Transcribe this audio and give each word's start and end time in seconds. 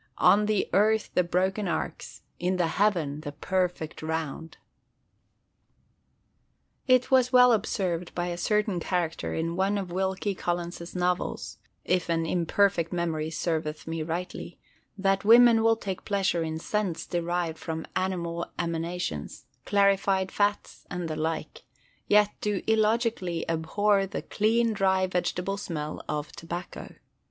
"On 0.17 0.47
the 0.47 0.67
earth 0.73 1.11
the 1.13 1.23
broken 1.23 1.67
arcs: 1.67 2.23
in 2.39 2.57
the 2.57 2.65
heaven 2.65 3.21
the 3.21 3.33
perfect 3.33 4.01
round!" 4.01 4.57
It 6.87 7.11
was 7.11 7.31
well 7.31 7.53
observed 7.53 8.15
by 8.15 8.29
a 8.29 8.35
certain 8.35 8.79
character 8.79 9.35
in 9.35 9.55
one 9.55 9.77
of 9.77 9.91
Wilkie 9.91 10.33
Collins's 10.33 10.95
novels 10.95 11.59
(if 11.85 12.09
an 12.09 12.25
imperfect 12.25 12.91
memory 12.91 13.29
serveth 13.29 13.85
me 13.85 14.01
rightly) 14.01 14.57
that 14.97 15.23
women 15.23 15.61
will 15.61 15.75
take 15.75 16.03
pleasure 16.03 16.41
in 16.41 16.57
scents 16.57 17.05
derived 17.05 17.59
from 17.59 17.85
animal 17.95 18.49
emanations, 18.57 19.45
clarified 19.67 20.31
fats, 20.31 20.83
and 20.89 21.09
the 21.09 21.15
like; 21.15 21.61
yet 22.07 22.31
do 22.41 22.63
illogically 22.65 23.47
abhor 23.47 24.07
the 24.07 24.23
"clean, 24.23 24.73
dry, 24.73 25.05
vegetable 25.05 25.57
smell" 25.57 26.03
of 26.09 26.31
tobacco. 26.31 26.89